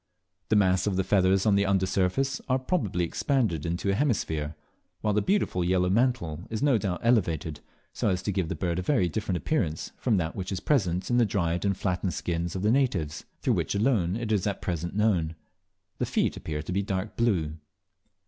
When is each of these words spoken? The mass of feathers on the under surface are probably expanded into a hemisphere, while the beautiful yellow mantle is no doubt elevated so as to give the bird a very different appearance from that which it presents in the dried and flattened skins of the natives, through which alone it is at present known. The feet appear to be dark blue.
The 0.49 0.55
mass 0.55 0.87
of 0.87 0.99
feathers 1.05 1.45
on 1.45 1.53
the 1.53 1.67
under 1.67 1.85
surface 1.85 2.41
are 2.49 2.57
probably 2.57 3.03
expanded 3.03 3.67
into 3.67 3.91
a 3.91 3.93
hemisphere, 3.93 4.55
while 5.01 5.13
the 5.13 5.21
beautiful 5.21 5.63
yellow 5.63 5.91
mantle 5.91 6.45
is 6.49 6.63
no 6.63 6.79
doubt 6.79 7.01
elevated 7.03 7.59
so 7.93 8.09
as 8.09 8.23
to 8.23 8.31
give 8.31 8.49
the 8.49 8.55
bird 8.55 8.79
a 8.79 8.81
very 8.81 9.07
different 9.07 9.37
appearance 9.37 9.91
from 9.97 10.17
that 10.17 10.35
which 10.35 10.51
it 10.51 10.65
presents 10.65 11.11
in 11.11 11.17
the 11.17 11.23
dried 11.27 11.65
and 11.65 11.77
flattened 11.77 12.15
skins 12.15 12.55
of 12.55 12.63
the 12.63 12.71
natives, 12.71 13.25
through 13.41 13.53
which 13.53 13.75
alone 13.75 14.15
it 14.15 14.31
is 14.31 14.47
at 14.47 14.59
present 14.59 14.95
known. 14.95 15.35
The 15.99 16.07
feet 16.07 16.35
appear 16.35 16.63
to 16.63 16.71
be 16.71 16.81
dark 16.81 17.15
blue. 17.15 17.57